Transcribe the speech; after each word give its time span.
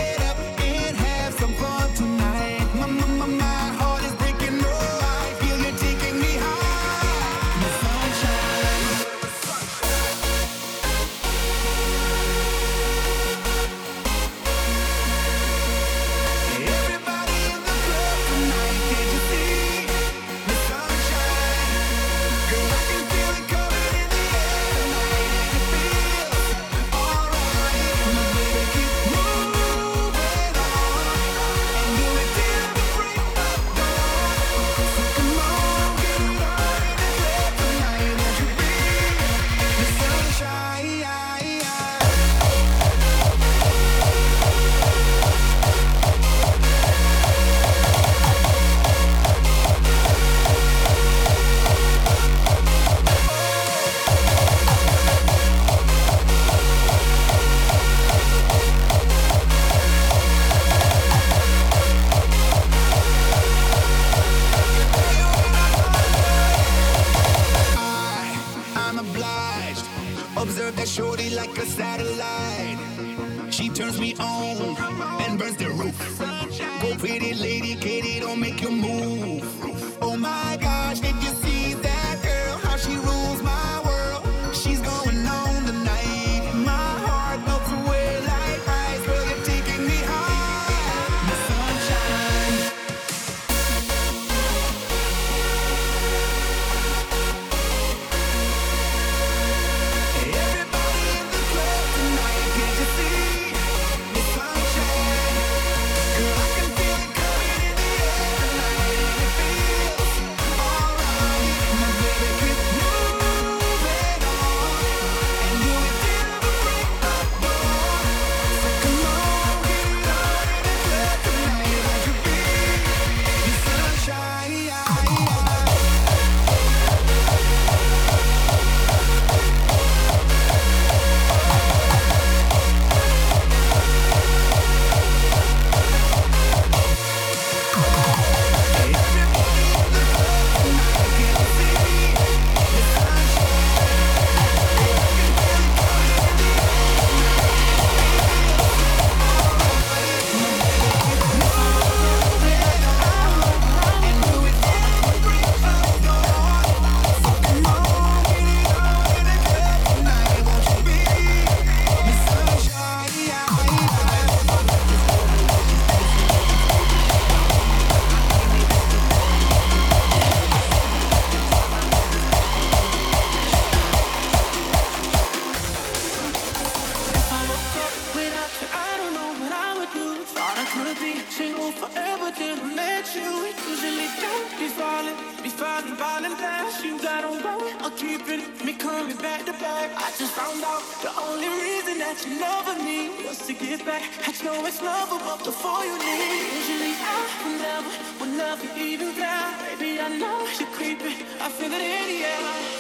machines 186.80 187.06
I 187.06 187.22
don't. 187.22 187.46
I'm 187.84 187.92
keeping 187.92 188.42
me 188.66 188.74
coming 188.74 189.18
back 189.18 189.46
to 189.46 189.54
back. 189.54 189.92
I 189.98 190.12
just 190.18 190.34
found 190.34 190.64
out 190.64 190.82
the 191.02 191.12
only 191.20 191.48
reason 191.48 191.98
that 192.00 192.16
you 192.26 192.40
loving 192.40 192.86
me 192.86 193.10
was 193.26 193.46
to 193.48 193.54
get 193.54 193.86
back 193.86 194.04
at 194.28 194.42
your 194.44 194.56
ex-lover, 194.66 195.20
but 195.26 195.44
before 195.44 195.84
you 195.84 195.96
leave, 196.00 196.54
usually 196.56 196.94
I 196.96 197.16
would 197.44 197.60
never, 197.60 197.92
would 198.20 198.38
never 198.38 198.80
even 198.80 199.16
down. 199.18 199.54
Baby, 199.66 200.00
I 200.00 200.08
know 200.18 200.48
you're 200.60 200.70
creeping. 200.70 201.26
I 201.42 201.50
feel 201.50 201.72
it 201.72 201.82
in 201.82 202.08
the 202.08 202.26
air. 202.26 202.79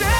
Right 0.00 0.11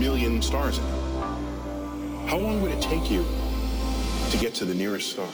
million 0.00 0.40
stars 0.40 0.78
in 0.78 0.84
it. 0.84 0.90
How 2.26 2.38
long 2.38 2.62
would 2.62 2.72
it 2.72 2.80
take 2.80 3.10
you 3.10 3.22
to 4.30 4.38
get 4.38 4.54
to 4.54 4.64
the 4.64 4.74
nearest 4.74 5.10
star? 5.10 5.28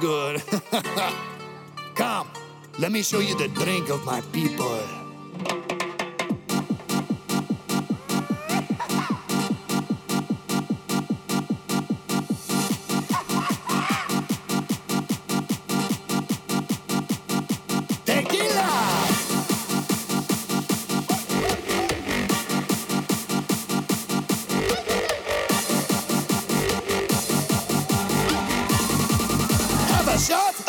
Good. 0.00 0.42
Come, 1.94 2.28
let 2.78 2.90
me 2.90 3.02
show 3.02 3.20
you 3.20 3.36
the 3.36 3.48
drink 3.48 3.90
of 3.90 4.04
my 4.04 4.20
people. 4.32 4.99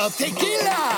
of 0.02 0.18
tequila. 0.18 0.91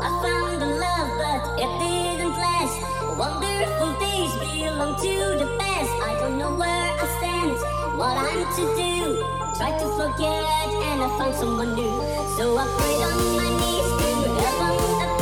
I 0.00 0.08
found 0.22 0.62
a 0.62 0.66
love, 0.66 1.10
but 1.18 1.60
it 1.60 1.70
didn't 1.78 2.32
last. 2.32 2.80
Wonderful 3.18 3.92
days 4.00 4.32
belong 4.40 4.96
to 4.96 5.14
the 5.38 5.56
past. 5.58 5.90
I 6.02 6.16
don't 6.20 6.38
know 6.38 6.54
where 6.54 6.68
I 6.68 7.06
stand, 7.18 7.52
what 7.98 8.16
I'm 8.16 8.42
to 8.56 8.64
do. 8.76 8.92
To 9.62 9.88
forget, 9.96 10.68
and 10.82 11.02
I 11.02 11.08
found 11.18 11.34
someone 11.36 11.74
new. 11.74 11.96
So 12.36 12.58
I 12.58 12.66
prayed 12.76 13.02
on 13.06 13.36
my 13.36 13.48
knees 13.60 13.88
to 14.00 14.40
heaven 14.40 14.76
above. 14.76 15.21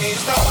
can't 0.00 0.16
stop. 0.16 0.50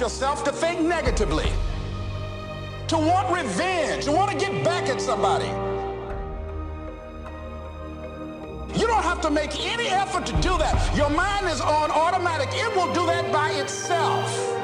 Yourself 0.00 0.42
to 0.44 0.50
think 0.50 0.80
negatively, 0.80 1.52
to 2.88 2.96
want 2.96 3.30
revenge, 3.30 4.06
to 4.06 4.12
want 4.12 4.30
to 4.30 4.36
get 4.36 4.64
back 4.64 4.88
at 4.88 4.98
somebody. 5.00 5.46
You 8.78 8.86
don't 8.86 9.02
have 9.02 9.20
to 9.20 9.30
make 9.30 9.60
any 9.60 9.88
effort 9.88 10.24
to 10.26 10.32
do 10.40 10.56
that. 10.56 10.96
Your 10.96 11.10
mind 11.10 11.46
is 11.48 11.60
on 11.60 11.90
automatic. 11.90 12.48
It 12.52 12.74
will 12.74 12.92
do 12.94 13.04
that 13.06 13.30
by 13.30 13.50
itself. 13.50 14.56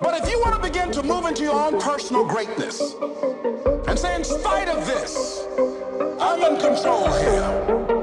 But 0.00 0.22
if 0.22 0.30
you 0.30 0.40
want 0.40 0.54
to 0.54 0.60
begin 0.62 0.92
to 0.92 1.02
move 1.02 1.26
into 1.26 1.42
your 1.42 1.54
own 1.54 1.80
personal 1.80 2.24
greatness 2.24 2.94
and 3.88 3.98
say, 3.98 4.14
in 4.14 4.22
spite 4.22 4.68
of 4.68 4.86
this, 4.86 5.44
I'm 6.20 6.40
in 6.42 6.60
control 6.60 7.10
here. 7.12 8.01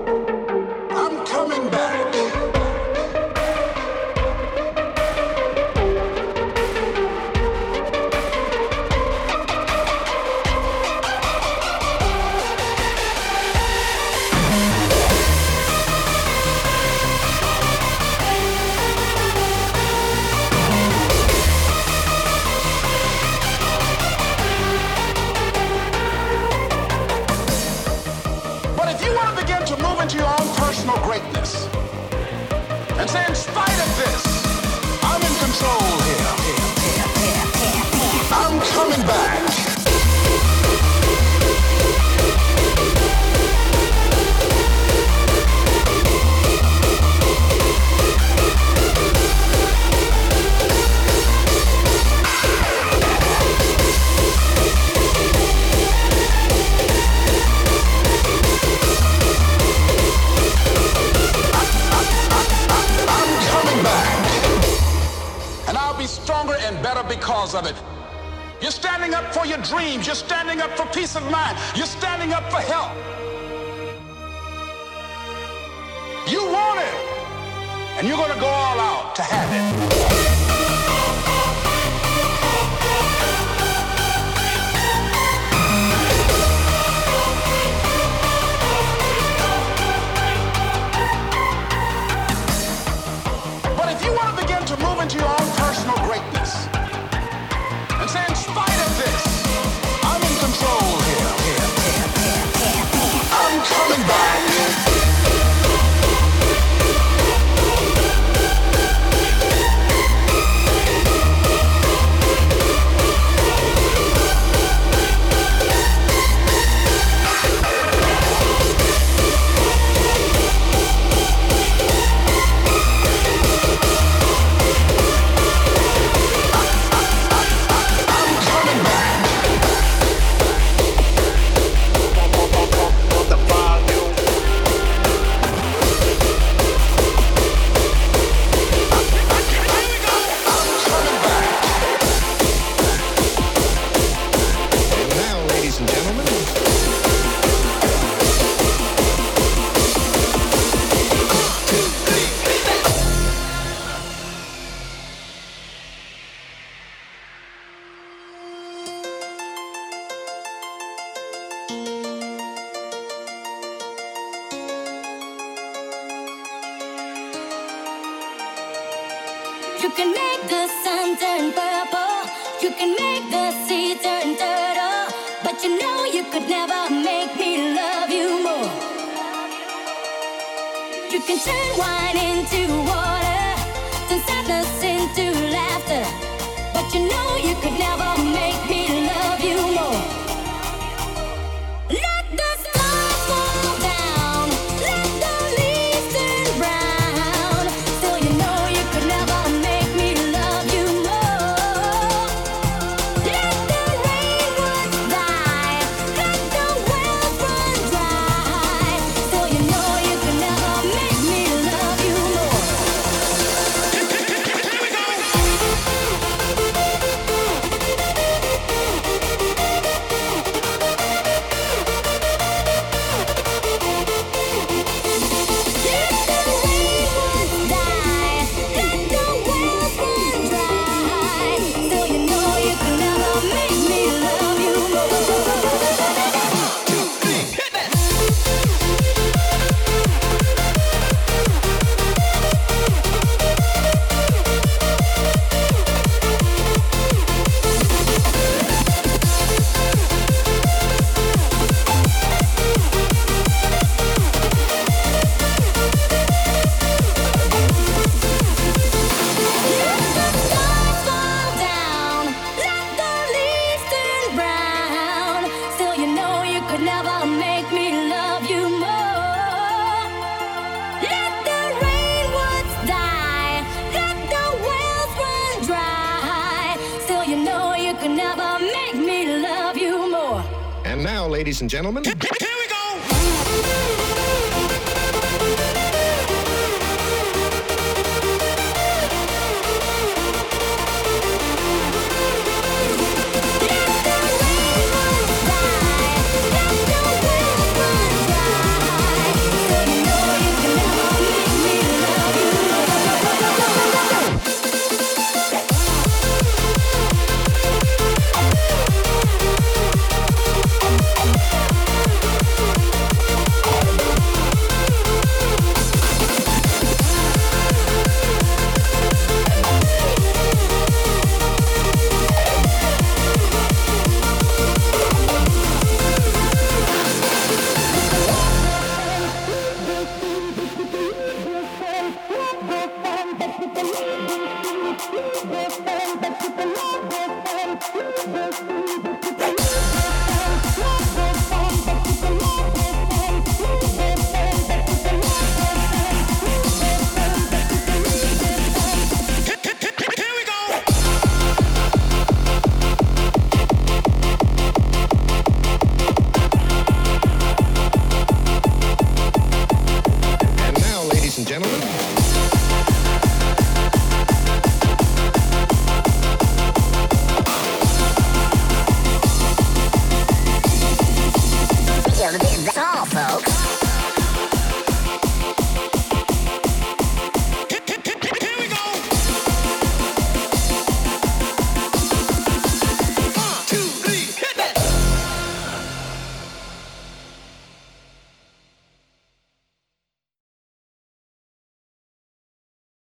Gentlemen. 281.70 282.04